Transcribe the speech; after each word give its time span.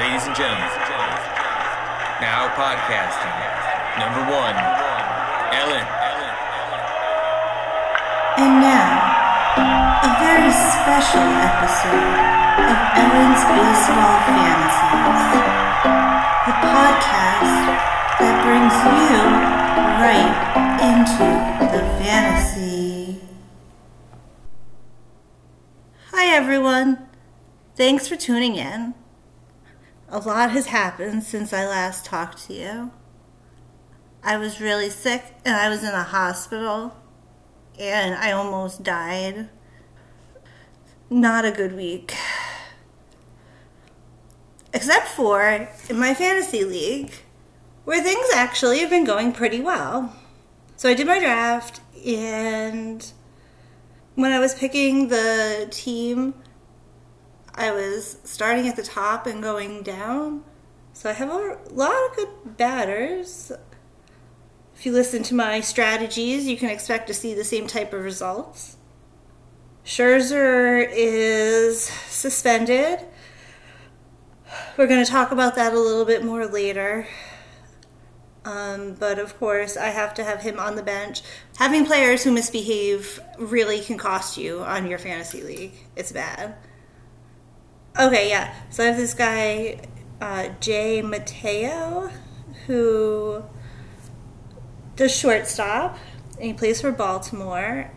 Ladies 0.00 0.24
and 0.24 0.34
gentlemen, 0.34 0.64
now 2.24 2.48
podcasting. 2.56 3.36
Number 4.00 4.24
one, 4.32 4.56
Ellen. 5.52 5.84
And 8.40 8.64
now, 8.64 8.96
a 10.00 10.10
very 10.24 10.48
special 10.56 11.20
episode 11.20 12.16
of 12.64 12.78
Ellen's 12.96 13.44
Baseball 13.44 14.16
Fantasies, 14.24 15.20
the 16.48 16.56
podcast 16.64 17.68
that 18.20 18.40
brings 18.40 18.72
you 18.96 19.20
right 20.00 20.32
into 20.80 21.28
the 21.76 21.84
fantasy. 22.00 23.20
Hi, 26.12 26.34
everyone. 26.34 27.06
Thanks 27.76 28.08
for 28.08 28.16
tuning 28.16 28.56
in. 28.56 28.94
A 30.12 30.18
lot 30.18 30.50
has 30.50 30.66
happened 30.66 31.22
since 31.22 31.52
I 31.52 31.64
last 31.66 32.04
talked 32.04 32.46
to 32.48 32.52
you. 32.52 32.90
I 34.24 34.38
was 34.38 34.60
really 34.60 34.90
sick 34.90 35.22
and 35.44 35.54
I 35.54 35.68
was 35.68 35.84
in 35.84 35.94
a 35.94 36.02
hospital 36.02 36.96
and 37.78 38.16
I 38.16 38.32
almost 38.32 38.82
died. 38.82 39.48
Not 41.08 41.44
a 41.44 41.52
good 41.52 41.76
week. 41.76 42.14
Except 44.72 45.06
for 45.06 45.68
in 45.88 45.98
my 45.98 46.12
fantasy 46.12 46.64
league, 46.64 47.12
where 47.84 48.02
things 48.02 48.26
actually 48.34 48.80
have 48.80 48.90
been 48.90 49.04
going 49.04 49.32
pretty 49.32 49.60
well. 49.60 50.16
So 50.76 50.88
I 50.88 50.94
did 50.94 51.06
my 51.06 51.18
draft, 51.18 51.80
and 52.06 53.04
when 54.14 54.32
I 54.32 54.38
was 54.38 54.54
picking 54.54 55.08
the 55.08 55.68
team, 55.70 56.34
I 57.60 57.72
was 57.72 58.16
starting 58.24 58.68
at 58.68 58.76
the 58.76 58.82
top 58.82 59.26
and 59.26 59.42
going 59.42 59.82
down. 59.82 60.44
So 60.94 61.10
I 61.10 61.12
have 61.12 61.28
a 61.28 61.58
lot 61.70 61.92
of 61.92 62.16
good 62.16 62.56
batters. 62.56 63.52
If 64.74 64.86
you 64.86 64.92
listen 64.92 65.22
to 65.24 65.34
my 65.34 65.60
strategies, 65.60 66.46
you 66.46 66.56
can 66.56 66.70
expect 66.70 67.06
to 67.08 67.14
see 67.14 67.34
the 67.34 67.44
same 67.44 67.66
type 67.66 67.92
of 67.92 68.02
results. 68.02 68.78
Scherzer 69.84 70.88
is 70.90 71.82
suspended. 71.82 73.00
We're 74.78 74.86
going 74.86 75.04
to 75.04 75.10
talk 75.10 75.30
about 75.30 75.54
that 75.56 75.74
a 75.74 75.78
little 75.78 76.06
bit 76.06 76.24
more 76.24 76.46
later. 76.46 77.08
Um, 78.46 78.94
but 78.94 79.18
of 79.18 79.38
course, 79.38 79.76
I 79.76 79.88
have 79.88 80.14
to 80.14 80.24
have 80.24 80.40
him 80.40 80.58
on 80.58 80.76
the 80.76 80.82
bench. 80.82 81.20
Having 81.58 81.84
players 81.84 82.24
who 82.24 82.32
misbehave 82.32 83.20
really 83.38 83.80
can 83.80 83.98
cost 83.98 84.38
you 84.38 84.60
on 84.60 84.86
your 84.86 84.98
fantasy 84.98 85.42
league. 85.42 85.74
It's 85.94 86.10
bad. 86.10 86.54
Okay, 87.98 88.28
yeah. 88.28 88.54
So 88.70 88.84
I 88.84 88.86
have 88.88 88.96
this 88.96 89.14
guy, 89.14 89.80
uh, 90.20 90.50
Jay 90.60 91.00
Mateo, 91.02 92.10
who 92.66 93.42
does 94.96 95.14
shortstop, 95.14 95.96
and 96.36 96.44
he 96.44 96.52
plays 96.52 96.80
for 96.80 96.92
Baltimore. 96.92 97.90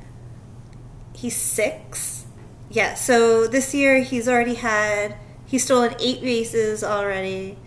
He's 1.16 1.36
six. 1.36 2.26
Yeah, 2.70 2.94
so 2.96 3.48
this 3.48 3.76
year 3.76 4.02
he's 4.02 4.28
already 4.28 4.56
had, 4.56 5.16
he's 5.46 5.64
stolen 5.64 5.94
eight 6.00 6.22
bases 6.22 6.84
already. 6.84 7.58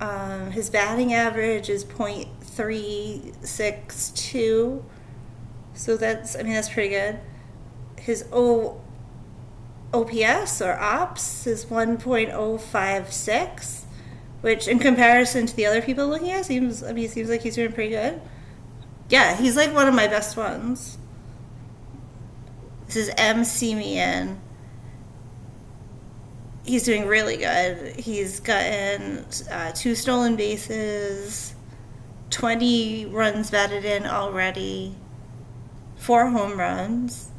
Um, 0.00 0.50
his 0.52 0.70
batting 0.70 1.12
average 1.12 1.68
is 1.68 1.84
.362. 1.84 4.82
So 5.74 5.96
that's, 5.96 6.36
I 6.36 6.42
mean, 6.42 6.54
that's 6.54 6.70
pretty 6.70 6.88
good. 6.88 7.20
His 7.98 8.24
O, 8.32 8.80
OPS 10.02 10.62
or 10.62 10.78
OPS 10.78 11.46
is 11.46 11.66
1.056 11.66 13.86
which 14.46 14.68
in 14.68 14.78
comparison 14.78 15.44
to 15.44 15.56
the 15.56 15.66
other 15.66 15.82
people 15.82 16.06
looking 16.06 16.30
at 16.30 16.46
seems 16.46 16.82
I 16.82 16.92
mean 16.92 17.08
seems 17.08 17.28
like 17.28 17.42
he's 17.42 17.56
doing 17.56 17.72
pretty 17.72 17.90
good. 17.90 18.20
Yeah, 19.08 19.36
he's 19.36 19.56
like 19.56 19.74
one 19.74 19.88
of 19.88 19.94
my 19.94 20.06
best 20.06 20.36
ones. 20.36 20.98
This 22.86 22.96
is 22.96 23.10
M. 23.16 23.38
Semien. 23.38 24.38
He's 26.64 26.84
doing 26.84 27.06
really 27.06 27.36
good. 27.36 27.96
He's 27.96 28.38
gotten 28.38 29.26
uh, 29.50 29.72
two 29.72 29.96
stolen 29.96 30.36
bases, 30.36 31.54
20 32.30 33.06
runs 33.06 33.50
batted 33.50 33.84
in 33.84 34.06
already, 34.06 34.94
four 35.96 36.30
home 36.30 36.58
runs. 36.58 37.30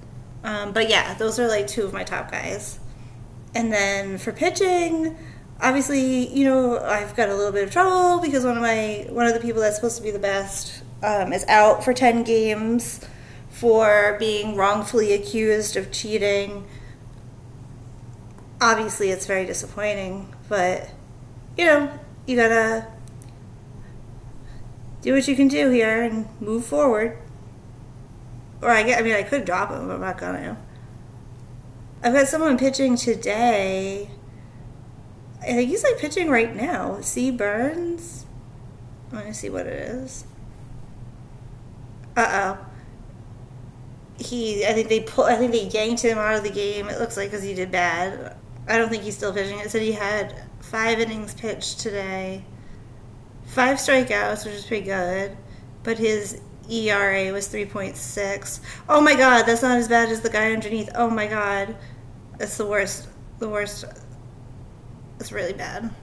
Um, 0.47 0.71
but 0.71 0.89
yeah, 0.89 1.13
those 1.15 1.39
are 1.39 1.47
like 1.49 1.67
two 1.67 1.83
of 1.83 1.91
my 1.91 2.05
top 2.05 2.31
guys. 2.31 2.79
And 3.53 3.71
then 3.71 4.17
for 4.17 4.31
pitching, 4.31 5.17
obviously, 5.59 6.33
you 6.33 6.45
know, 6.45 6.79
I've 6.79 7.17
got 7.17 7.27
a 7.27 7.35
little 7.35 7.51
bit 7.51 7.65
of 7.65 7.71
trouble 7.71 8.21
because 8.21 8.45
one 8.45 8.55
of 8.55 8.63
my 8.63 9.07
one 9.09 9.27
of 9.27 9.33
the 9.33 9.41
people 9.41 9.61
that's 9.61 9.75
supposed 9.75 9.97
to 9.97 10.03
be 10.03 10.09
the 10.09 10.19
best 10.19 10.83
um, 11.03 11.33
is 11.33 11.43
out 11.49 11.83
for 11.83 11.91
ten 11.91 12.23
games 12.23 13.05
for 13.49 14.15
being 14.19 14.55
wrongfully 14.55 15.11
accused 15.11 15.75
of 15.75 15.91
cheating. 15.91 16.65
Obviously, 18.61 19.09
it's 19.09 19.25
very 19.25 19.45
disappointing, 19.45 20.33
but 20.47 20.89
you 21.57 21.65
know, 21.65 21.91
you 22.25 22.37
gotta 22.37 22.87
do 25.01 25.13
what 25.13 25.27
you 25.27 25.35
can 25.35 25.49
do 25.49 25.71
here 25.71 26.03
and 26.03 26.25
move 26.39 26.65
forward. 26.65 27.17
Or 28.61 28.69
I 28.69 28.83
get, 28.83 28.99
I 28.99 29.03
mean, 29.03 29.13
I 29.13 29.23
could 29.23 29.45
drop 29.45 29.71
him, 29.71 29.87
but 29.87 29.95
I'm 29.95 30.01
not 30.01 30.17
gonna. 30.17 30.57
I've 32.03 32.13
got 32.13 32.27
someone 32.27 32.57
pitching 32.57 32.95
today 32.95 34.09
I 35.41 35.53
think 35.53 35.69
he's 35.69 35.83
like 35.83 35.97
pitching 35.97 36.29
right 36.29 36.55
now. 36.55 36.99
C. 37.01 37.31
Burnes. 37.31 38.25
Let 39.11 39.25
me 39.25 39.33
see 39.33 39.49
what 39.49 39.67
it 39.67 39.73
is. 39.73 40.25
Uh 42.15 42.57
oh. 42.57 42.65
He, 44.19 44.65
I 44.65 44.73
think 44.73 44.89
they 44.89 45.01
pull. 45.01 45.25
I 45.25 45.35
think 45.35 45.51
they 45.51 45.67
yanked 45.67 46.01
him 46.01 46.17
out 46.17 46.35
of 46.35 46.43
the 46.43 46.49
game. 46.49 46.89
It 46.89 46.99
looks 46.99 47.15
like 47.15 47.29
because 47.29 47.43
he 47.43 47.53
did 47.53 47.71
bad. 47.71 48.35
I 48.67 48.77
don't 48.77 48.89
think 48.89 49.03
he's 49.03 49.15
still 49.15 49.31
pitching. 49.31 49.59
It 49.59 49.69
said 49.69 49.83
he 49.83 49.91
had 49.91 50.43
five 50.59 50.99
innings 50.99 51.33
pitched 51.33 51.79
today, 51.79 52.43
five 53.45 53.77
strikeouts, 53.77 54.43
which 54.43 54.55
is 54.55 54.65
pretty 54.65 54.85
good. 54.85 55.37
But 55.83 55.99
his 55.99 56.41
ERA 56.69 57.31
was 57.31 57.47
three 57.47 57.65
point 57.65 57.95
six. 57.95 58.61
Oh 58.89 59.01
my 59.01 59.15
god, 59.15 59.43
that's 59.43 59.61
not 59.61 59.77
as 59.77 59.87
bad 59.87 60.09
as 60.09 60.21
the 60.21 60.29
guy 60.29 60.51
underneath. 60.51 60.89
Oh 60.95 61.09
my 61.09 61.27
god, 61.27 61.75
that's 62.37 62.57
the 62.57 62.65
worst. 62.65 63.07
The 63.39 63.49
worst 63.49 63.85
it's 65.19 65.31
really 65.31 65.53
bad. 65.53 65.93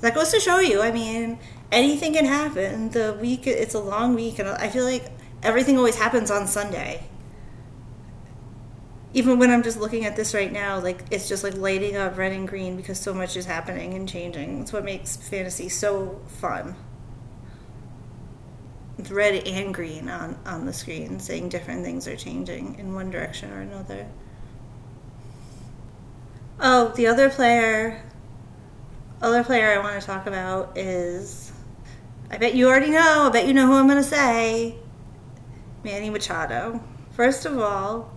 That 0.00 0.14
goes 0.14 0.30
to 0.32 0.40
show 0.40 0.58
you. 0.58 0.80
I 0.80 0.90
mean, 0.92 1.38
anything 1.70 2.14
can 2.14 2.24
happen. 2.24 2.90
The 2.90 3.16
week 3.20 3.46
it's 3.46 3.74
a 3.74 3.80
long 3.80 4.14
week, 4.14 4.38
and 4.38 4.48
I 4.48 4.68
feel 4.68 4.84
like 4.84 5.10
everything 5.42 5.76
always 5.76 5.96
happens 5.96 6.30
on 6.30 6.46
Sunday. 6.46 7.04
Even 9.12 9.40
when 9.40 9.50
I'm 9.50 9.62
just 9.62 9.78
looking 9.78 10.04
at 10.04 10.14
this 10.14 10.34
right 10.34 10.52
now, 10.52 10.78
like 10.78 11.04
it's 11.10 11.28
just 11.28 11.42
like 11.42 11.56
lighting 11.56 11.96
up 11.96 12.16
red 12.16 12.32
and 12.32 12.46
green 12.46 12.76
because 12.76 12.98
so 12.98 13.12
much 13.12 13.36
is 13.36 13.44
happening 13.44 13.94
and 13.94 14.08
changing. 14.08 14.60
It's 14.60 14.72
what 14.72 14.84
makes 14.84 15.16
fantasy 15.16 15.68
so 15.68 16.20
fun. 16.26 16.76
Red 19.08 19.46
and 19.46 19.72
green 19.72 20.08
on, 20.08 20.38
on 20.44 20.66
the 20.66 20.72
screen, 20.72 21.20
saying 21.20 21.48
different 21.48 21.84
things 21.84 22.08
are 22.08 22.16
changing 22.16 22.78
in 22.78 22.94
one 22.94 23.10
direction 23.10 23.52
or 23.52 23.60
another. 23.60 24.06
Oh, 26.60 26.92
the 26.94 27.06
other 27.06 27.30
player, 27.30 28.02
other 29.22 29.42
player 29.44 29.72
I 29.72 29.78
want 29.78 30.00
to 30.00 30.06
talk 30.06 30.26
about 30.26 30.76
is, 30.76 31.52
I 32.30 32.36
bet 32.36 32.54
you 32.54 32.68
already 32.68 32.90
know, 32.90 33.28
I 33.28 33.30
bet 33.30 33.46
you 33.46 33.54
know 33.54 33.66
who 33.66 33.74
I'm 33.74 33.88
to 33.88 34.02
say, 34.02 34.76
Manny 35.82 36.10
Machado. 36.10 36.82
First 37.12 37.46
of 37.46 37.58
all, 37.58 38.12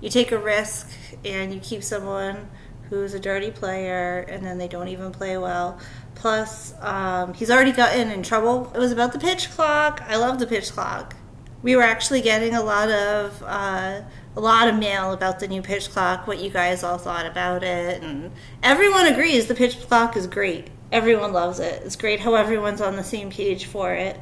you 0.00 0.08
take 0.08 0.32
a 0.32 0.38
risk 0.38 0.90
and 1.24 1.52
you 1.52 1.60
keep 1.60 1.84
someone 1.84 2.48
who's 2.90 3.14
a 3.14 3.20
dirty 3.20 3.50
player 3.50 4.26
and 4.28 4.44
then 4.44 4.58
they 4.58 4.68
don't 4.68 4.88
even 4.88 5.12
play 5.12 5.38
well. 5.38 5.78
Plus, 6.16 6.74
um, 6.80 7.32
he's 7.32 7.50
already 7.50 7.72
gotten 7.72 8.10
in 8.10 8.22
trouble. 8.22 8.70
It 8.74 8.78
was 8.78 8.92
about 8.92 9.12
the 9.12 9.18
pitch 9.18 9.50
clock. 9.50 10.02
I 10.06 10.16
love 10.16 10.38
the 10.38 10.46
pitch 10.46 10.72
clock. 10.72 11.16
We 11.62 11.76
were 11.76 11.82
actually 11.82 12.20
getting 12.20 12.54
a 12.54 12.62
lot 12.62 12.90
of 12.90 13.42
uh, 13.42 14.02
a 14.36 14.40
lot 14.40 14.68
of 14.68 14.78
mail 14.78 15.12
about 15.12 15.40
the 15.40 15.48
new 15.48 15.62
pitch 15.62 15.90
clock, 15.90 16.26
what 16.26 16.38
you 16.38 16.50
guys 16.50 16.82
all 16.82 16.98
thought 16.98 17.26
about 17.26 17.62
it, 17.62 18.02
and 18.02 18.32
everyone 18.62 19.06
agrees 19.06 19.46
the 19.46 19.54
pitch 19.54 19.78
clock 19.80 20.16
is 20.16 20.26
great. 20.26 20.68
Everyone 20.92 21.32
loves 21.32 21.60
it. 21.60 21.82
It's 21.84 21.96
great 21.96 22.20
how 22.20 22.34
everyone's 22.34 22.80
on 22.80 22.96
the 22.96 23.04
same 23.04 23.30
page 23.30 23.66
for 23.66 23.92
it. 23.92 24.18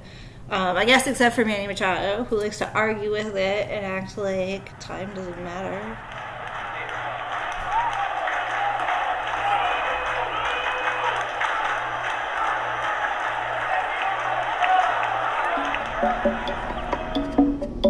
Um, 0.51 0.77
I 0.77 0.85
guess 0.85 1.07
except 1.07 1.37
for 1.37 1.45
Manny 1.45 1.67
Machado, 1.67 2.25
who 2.25 2.41
likes 2.41 2.59
to 2.59 2.73
argue 2.73 3.11
with 3.11 3.37
it 3.37 3.69
and 3.71 3.85
act 3.85 4.17
like 4.17 4.79
time 4.81 5.15
doesn't 5.15 5.43
matter. 5.43 5.97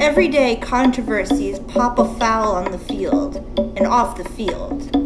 Everyday 0.00 0.56
controversies 0.56 1.58
pop 1.58 1.98
a 1.98 2.14
foul 2.14 2.52
on 2.52 2.72
the 2.72 2.78
field 2.78 3.36
and 3.58 3.86
off 3.86 4.16
the 4.16 4.24
field. 4.24 4.96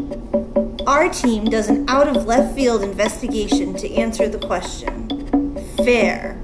Our 0.86 1.08
team 1.08 1.46
does 1.46 1.68
an 1.68 1.84
out 1.88 2.06
of 2.06 2.26
left 2.26 2.54
field 2.54 2.84
investigation 2.84 3.74
to 3.74 3.92
answer 3.92 4.28
the 4.28 4.38
question 4.38 5.08
fair 5.78 6.40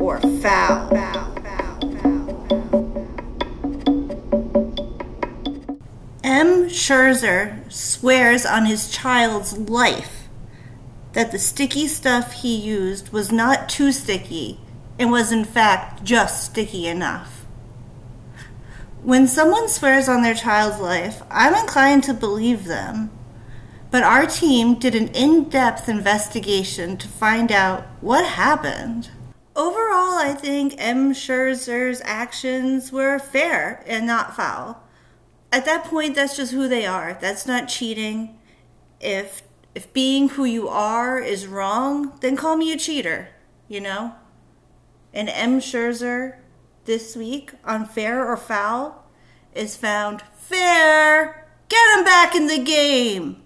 or 0.00 0.18
foul, 0.20 0.88
foul 0.90 1.34
M. 6.24 6.68
Scherzer 6.68 7.72
swears 7.72 8.44
on 8.44 8.66
his 8.66 8.90
child's 8.90 9.56
life 9.56 10.28
that 11.12 11.30
the 11.30 11.38
sticky 11.38 11.86
stuff 11.86 12.32
he 12.32 12.56
used 12.56 13.12
was 13.12 13.30
not 13.30 13.68
too 13.68 13.92
sticky 13.92 14.58
and 15.00 15.10
was 15.10 15.32
in 15.32 15.44
fact 15.44 16.04
just 16.04 16.44
sticky 16.44 16.86
enough. 16.86 17.46
When 19.02 19.26
someone 19.26 19.66
swears 19.70 20.10
on 20.10 20.22
their 20.22 20.34
child's 20.34 20.78
life, 20.78 21.22
I'm 21.30 21.54
inclined 21.54 22.04
to 22.04 22.14
believe 22.14 22.66
them. 22.66 23.10
But 23.90 24.02
our 24.02 24.26
team 24.26 24.74
did 24.78 24.94
an 24.94 25.08
in 25.08 25.48
depth 25.48 25.88
investigation 25.88 26.98
to 26.98 27.08
find 27.08 27.50
out 27.50 27.86
what 28.02 28.26
happened. 28.26 29.10
Overall, 29.56 30.18
I 30.18 30.34
think 30.38 30.74
M. 30.76 31.14
Scherzer's 31.14 32.02
actions 32.04 32.92
were 32.92 33.18
fair 33.18 33.82
and 33.86 34.06
not 34.06 34.36
foul. 34.36 34.82
At 35.50 35.64
that 35.64 35.84
point, 35.84 36.14
that's 36.14 36.36
just 36.36 36.52
who 36.52 36.68
they 36.68 36.84
are. 36.84 37.16
That's 37.18 37.46
not 37.46 37.68
cheating. 37.68 38.38
If 39.00 39.42
if 39.74 39.92
being 39.94 40.30
who 40.30 40.44
you 40.44 40.68
are 40.68 41.18
is 41.18 41.46
wrong, 41.46 42.12
then 42.20 42.36
call 42.36 42.56
me 42.56 42.72
a 42.72 42.76
cheater, 42.76 43.28
you 43.66 43.80
know? 43.80 44.14
And 45.12 45.28
M. 45.28 45.60
Scherzer 45.60 46.36
this 46.84 47.16
week 47.16 47.52
on 47.64 47.86
Fair 47.86 48.26
or 48.26 48.36
Foul 48.36 49.04
is 49.54 49.76
found 49.76 50.22
fair. 50.36 51.48
Get 51.68 51.98
him 51.98 52.04
back 52.04 52.34
in 52.34 52.46
the 52.46 52.58
game. 52.58 53.42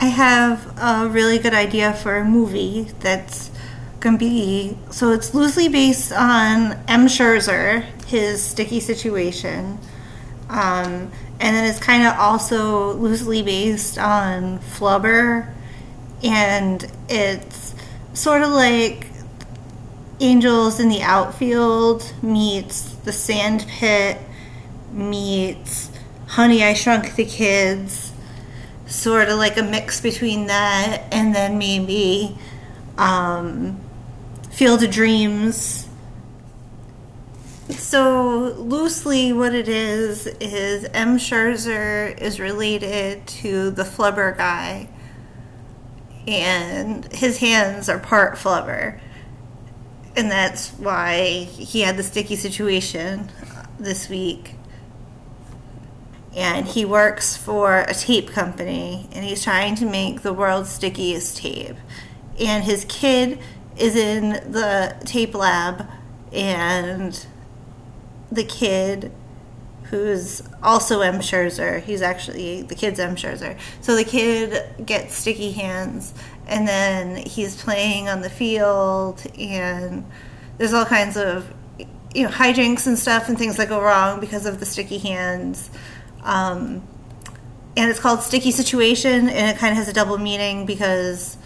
I 0.00 0.06
have 0.06 0.76
a 0.78 1.08
really 1.08 1.38
good 1.38 1.54
idea 1.54 1.92
for 1.92 2.16
a 2.16 2.24
movie 2.24 2.88
that's 3.00 3.52
to 4.02 4.18
be 4.18 4.76
so 4.90 5.12
it's 5.12 5.34
loosely 5.34 5.68
based 5.68 6.12
on 6.12 6.72
M. 6.88 7.06
Scherzer, 7.06 7.82
his 8.06 8.42
sticky 8.42 8.80
situation. 8.80 9.78
Um, 10.48 11.10
and 11.40 11.56
then 11.56 11.64
it's 11.64 11.78
kind 11.78 12.06
of 12.06 12.18
also 12.18 12.94
loosely 12.94 13.42
based 13.42 13.98
on 13.98 14.58
Flubber, 14.58 15.52
and 16.22 16.84
it's 17.08 17.74
sort 18.12 18.42
of 18.42 18.50
like 18.50 19.06
Angels 20.22 20.78
in 20.78 20.88
the 20.88 21.02
Outfield 21.02 22.12
meets 22.22 22.92
The 22.94 23.10
Sand 23.10 23.66
Pit 23.68 24.18
meets 24.92 25.90
Honey, 26.28 26.62
I 26.62 26.74
Shrunk 26.74 27.16
the 27.16 27.24
Kids. 27.24 28.12
Sort 28.86 29.28
of 29.28 29.38
like 29.38 29.56
a 29.56 29.64
mix 29.64 30.00
between 30.00 30.46
that 30.46 31.02
and 31.10 31.34
then 31.34 31.58
maybe 31.58 32.38
um, 32.96 33.80
Field 34.52 34.84
of 34.84 34.92
Dreams. 34.92 35.88
So, 37.70 38.54
loosely, 38.58 39.32
what 39.32 39.54
it 39.54 39.68
is 39.68 40.28
is 40.40 40.84
M. 40.94 41.18
Scherzer 41.18 42.16
is 42.20 42.38
related 42.38 43.26
to 43.26 43.70
the 43.70 43.82
Flubber 43.82 44.36
guy, 44.36 44.88
and 46.28 47.10
his 47.12 47.38
hands 47.38 47.88
are 47.88 47.98
part 47.98 48.36
Flubber 48.36 49.00
and 50.16 50.30
that's 50.30 50.70
why 50.70 51.44
he 51.44 51.80
had 51.80 51.96
the 51.96 52.02
sticky 52.02 52.36
situation 52.36 53.30
this 53.78 54.08
week. 54.08 54.54
And 56.34 56.66
he 56.66 56.84
works 56.84 57.36
for 57.36 57.80
a 57.80 57.92
tape 57.92 58.30
company 58.30 59.08
and 59.12 59.24
he's 59.24 59.44
trying 59.44 59.74
to 59.76 59.86
make 59.86 60.22
the 60.22 60.32
world's 60.32 60.70
stickiest 60.70 61.36
tape. 61.38 61.76
And 62.40 62.64
his 62.64 62.86
kid 62.88 63.38
is 63.76 63.96
in 63.96 64.30
the 64.50 64.96
tape 65.04 65.34
lab, 65.34 65.86
and 66.32 67.26
the 68.30 68.44
kid 68.44 69.12
who's 69.92 70.42
also 70.62 71.02
M. 71.02 71.18
Scherzer. 71.18 71.82
He's 71.82 72.00
actually 72.00 72.62
the 72.62 72.74
kid's 72.74 72.98
M. 72.98 73.14
Scherzer. 73.14 73.58
So 73.82 73.94
the 73.94 74.04
kid 74.04 74.86
gets 74.86 75.14
sticky 75.14 75.52
hands, 75.52 76.14
and 76.46 76.66
then 76.66 77.16
he's 77.18 77.62
playing 77.62 78.08
on 78.08 78.22
the 78.22 78.30
field, 78.30 79.22
and 79.38 80.06
there's 80.56 80.72
all 80.72 80.86
kinds 80.86 81.18
of 81.18 81.52
you 82.14 82.24
know 82.24 82.30
hijinks 82.30 82.86
and 82.86 82.98
stuff 82.98 83.28
and 83.28 83.36
things 83.36 83.58
that 83.58 83.68
go 83.68 83.82
wrong 83.82 84.18
because 84.18 84.46
of 84.46 84.60
the 84.60 84.66
sticky 84.66 84.96
hands. 84.96 85.68
Um, 86.22 86.82
and 87.76 87.90
it's 87.90 88.00
called 88.00 88.22
sticky 88.22 88.50
situation, 88.50 89.28
and 89.28 89.54
it 89.54 89.58
kind 89.58 89.72
of 89.72 89.76
has 89.76 89.88
a 89.88 89.92
double 89.92 90.16
meaning 90.16 90.64
because 90.64 91.36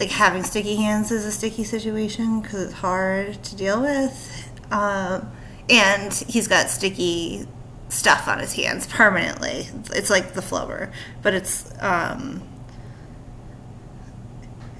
like 0.00 0.10
having 0.10 0.42
sticky 0.42 0.74
hands 0.74 1.12
is 1.12 1.24
a 1.24 1.30
sticky 1.30 1.62
situation 1.62 2.40
because 2.40 2.62
it's 2.64 2.72
hard 2.72 3.44
to 3.44 3.54
deal 3.54 3.80
with. 3.80 4.50
Um, 4.72 5.30
and 5.68 6.12
he's 6.12 6.48
got 6.48 6.68
sticky 6.68 7.46
stuff 7.88 8.28
on 8.28 8.38
his 8.38 8.52
hands 8.54 8.86
permanently. 8.86 9.68
It's 9.92 10.10
like 10.10 10.34
the 10.34 10.40
Flubber, 10.40 10.92
but 11.22 11.34
it's 11.34 11.72
um, 11.80 12.42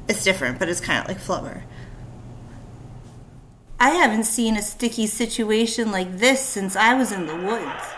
it's 0.08 0.24
different, 0.24 0.58
but 0.58 0.68
it's 0.68 0.80
kind 0.80 1.00
of 1.00 1.08
like 1.08 1.18
Flubber. 1.18 1.62
I 3.80 3.90
haven't 3.90 4.24
seen 4.24 4.56
a 4.56 4.62
sticky 4.62 5.06
situation 5.06 5.92
like 5.92 6.18
this 6.18 6.40
since 6.40 6.74
I 6.74 6.94
was 6.94 7.12
in 7.12 7.26
the 7.26 7.36
woods. 7.36 7.94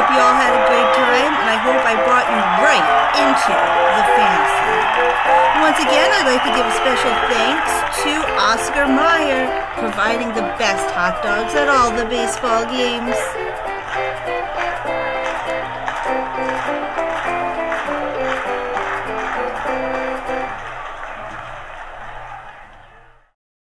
Hope 0.00 0.16
you 0.16 0.22
all 0.24 0.32
had 0.32 0.56
a 0.56 0.64
great 0.64 0.90
time, 0.96 1.28
and 1.28 1.48
I 1.52 1.60
hope 1.60 1.76
I 1.84 1.92
brought 2.08 2.24
you 2.24 2.40
right 2.64 2.88
into 3.20 3.52
the 3.52 4.04
fantasy. 4.16 4.72
Once 5.60 5.76
again, 5.76 6.08
I'd 6.16 6.24
like 6.24 6.40
to 6.40 6.52
give 6.56 6.64
a 6.64 6.72
special 6.72 7.12
thanks 7.28 7.68
to 8.00 8.12
Oscar 8.40 8.88
Mayer, 8.88 9.44
providing 9.76 10.32
the 10.32 10.48
best 10.56 10.88
hot 10.96 11.20
dogs 11.20 11.52
at 11.52 11.68
all 11.68 11.92
the 11.92 12.08
baseball 12.08 12.64
games. 12.64 13.12